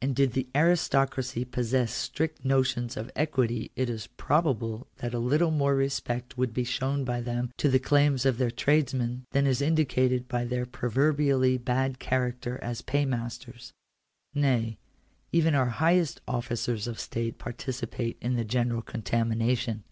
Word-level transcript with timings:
And 0.00 0.14
did 0.14 0.34
the 0.34 0.46
aristocracy 0.54 1.44
possess 1.44 1.92
strict 1.92 2.44
notions 2.44 2.96
of 2.96 3.10
equity 3.16 3.72
it 3.74 3.90
is 3.90 4.06
probable 4.06 4.86
that 4.98 5.12
a 5.12 5.18
little 5.18 5.50
more 5.50 5.74
respect 5.74 6.38
would 6.38 6.54
be 6.54 6.62
shown 6.62 7.02
by 7.02 7.20
them 7.20 7.50
to 7.56 7.68
the 7.68 7.80
claims 7.80 8.24
of 8.24 8.38
their 8.38 8.52
tradesmen, 8.52 9.24
than 9.32 9.44
is 9.44 9.60
indicated 9.60 10.28
by 10.28 10.44
their 10.44 10.66
proverbially 10.66 11.58
bad 11.58 11.98
character 11.98 12.60
as 12.62 12.80
paymasters. 12.80 13.72
Nay, 14.32 14.78
even 15.32 15.56
our 15.56 15.66
highest 15.70 16.20
officers 16.28 16.86
of 16.86 17.00
state 17.00 17.36
participate 17.38 18.18
in 18.20 18.36
the 18.36 18.44
general 18.44 18.82
contamination. 18.82 19.82